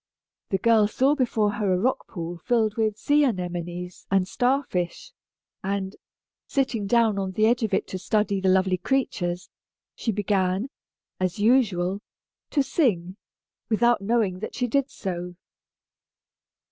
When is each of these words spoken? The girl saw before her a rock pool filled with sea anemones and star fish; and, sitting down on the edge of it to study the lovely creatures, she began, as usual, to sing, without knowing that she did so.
The 0.49 0.57
girl 0.57 0.87
saw 0.87 1.13
before 1.13 1.51
her 1.51 1.71
a 1.71 1.77
rock 1.77 2.07
pool 2.07 2.39
filled 2.43 2.75
with 2.75 2.97
sea 2.97 3.23
anemones 3.23 4.07
and 4.09 4.27
star 4.27 4.63
fish; 4.63 5.11
and, 5.63 5.95
sitting 6.47 6.87
down 6.87 7.19
on 7.19 7.33
the 7.33 7.45
edge 7.45 7.61
of 7.61 7.71
it 7.71 7.85
to 7.89 7.99
study 7.99 8.41
the 8.41 8.49
lovely 8.49 8.77
creatures, 8.77 9.51
she 9.93 10.11
began, 10.11 10.71
as 11.19 11.37
usual, 11.37 12.01
to 12.49 12.63
sing, 12.63 13.15
without 13.69 14.01
knowing 14.01 14.39
that 14.39 14.55
she 14.55 14.65
did 14.65 14.89
so. 14.89 15.35